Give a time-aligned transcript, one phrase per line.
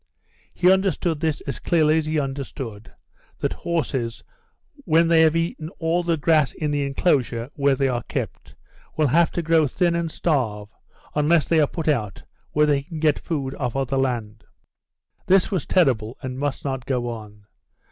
[0.55, 2.91] He understood this as clearly as he understood
[3.37, 4.23] that horses
[4.73, 8.55] when they have eaten all the grass in the inclosure where they are kept
[8.97, 10.69] will have to grow thin and starve
[11.13, 11.87] unless they are put
[12.49, 14.43] where they can get food off other land.
[15.27, 17.45] This was terrible, and must not go on.